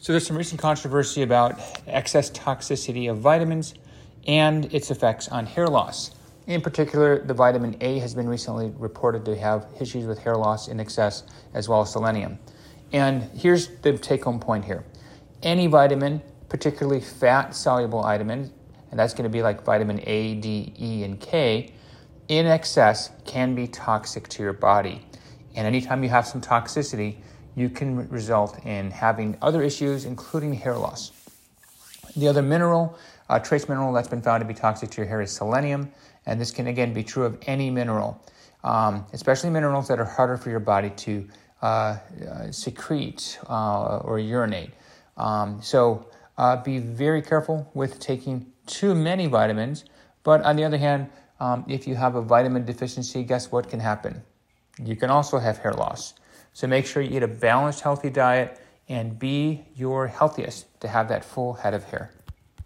So 0.00 0.12
there's 0.12 0.28
some 0.28 0.38
recent 0.38 0.60
controversy 0.60 1.22
about 1.22 1.60
excess 1.88 2.30
toxicity 2.30 3.10
of 3.10 3.18
vitamins 3.18 3.74
and 4.28 4.72
its 4.72 4.92
effects 4.92 5.26
on 5.26 5.44
hair 5.44 5.66
loss. 5.66 6.12
In 6.46 6.60
particular, 6.60 7.24
the 7.24 7.34
vitamin 7.34 7.76
A 7.80 7.98
has 7.98 8.14
been 8.14 8.28
recently 8.28 8.72
reported 8.78 9.24
to 9.24 9.36
have 9.36 9.66
issues 9.80 10.06
with 10.06 10.20
hair 10.20 10.36
loss 10.36 10.68
in 10.68 10.78
excess, 10.78 11.24
as 11.52 11.68
well 11.68 11.80
as 11.80 11.90
selenium. 11.90 12.38
And 12.92 13.24
here's 13.36 13.68
the 13.80 13.98
take 13.98 14.22
home 14.22 14.38
point 14.38 14.64
here 14.64 14.84
any 15.42 15.66
vitamin, 15.66 16.22
particularly 16.48 17.00
fat 17.00 17.56
soluble 17.56 18.02
vitamins, 18.02 18.52
and 18.92 19.00
that's 19.00 19.14
going 19.14 19.24
to 19.24 19.30
be 19.30 19.42
like 19.42 19.64
vitamin 19.64 20.00
A, 20.04 20.36
D, 20.36 20.72
E, 20.78 21.02
and 21.02 21.20
K, 21.20 21.72
in 22.28 22.46
excess 22.46 23.10
can 23.26 23.56
be 23.56 23.66
toxic 23.66 24.28
to 24.28 24.44
your 24.44 24.52
body. 24.52 25.04
And 25.56 25.66
anytime 25.66 26.04
you 26.04 26.08
have 26.08 26.26
some 26.26 26.40
toxicity, 26.40 27.16
you 27.58 27.68
can 27.68 28.08
result 28.08 28.64
in 28.64 28.90
having 28.90 29.36
other 29.42 29.62
issues, 29.62 30.04
including 30.04 30.52
hair 30.54 30.76
loss. 30.76 31.12
The 32.16 32.28
other 32.28 32.42
mineral, 32.42 32.96
uh, 33.28 33.38
trace 33.38 33.68
mineral 33.68 33.92
that's 33.92 34.08
been 34.08 34.22
found 34.22 34.40
to 34.40 34.46
be 34.46 34.54
toxic 34.54 34.90
to 34.90 34.96
your 34.98 35.06
hair 35.06 35.20
is 35.20 35.32
selenium, 35.32 35.92
and 36.26 36.40
this 36.40 36.50
can 36.50 36.66
again 36.66 36.92
be 36.92 37.02
true 37.02 37.24
of 37.24 37.38
any 37.46 37.70
mineral, 37.70 38.22
um, 38.64 39.04
especially 39.12 39.50
minerals 39.50 39.88
that 39.88 39.98
are 39.98 40.04
harder 40.04 40.36
for 40.36 40.50
your 40.50 40.60
body 40.60 40.90
to 40.90 41.28
uh, 41.62 41.66
uh, 41.66 42.52
secrete 42.52 43.38
uh, 43.48 43.98
or 43.98 44.18
urinate. 44.18 44.70
Um, 45.16 45.60
so 45.60 46.08
uh, 46.36 46.56
be 46.62 46.78
very 46.78 47.20
careful 47.20 47.68
with 47.74 47.98
taking 47.98 48.46
too 48.66 48.94
many 48.94 49.26
vitamins. 49.26 49.84
But 50.22 50.42
on 50.42 50.56
the 50.56 50.64
other 50.64 50.78
hand, 50.78 51.10
um, 51.40 51.64
if 51.68 51.86
you 51.86 51.94
have 51.96 52.14
a 52.14 52.22
vitamin 52.22 52.64
deficiency, 52.64 53.24
guess 53.24 53.50
what 53.50 53.68
can 53.68 53.80
happen? 53.80 54.22
You 54.82 54.96
can 54.96 55.10
also 55.10 55.38
have 55.38 55.58
hair 55.58 55.72
loss. 55.72 56.14
So 56.52 56.66
make 56.66 56.86
sure 56.86 57.02
you 57.02 57.16
eat 57.16 57.22
a 57.22 57.28
balanced, 57.28 57.80
healthy 57.80 58.10
diet 58.10 58.60
and 58.88 59.18
be 59.18 59.64
your 59.74 60.06
healthiest 60.06 60.80
to 60.80 60.88
have 60.88 61.08
that 61.08 61.24
full 61.24 61.54
head 61.54 61.74
of 61.74 61.84
hair. 61.84 62.12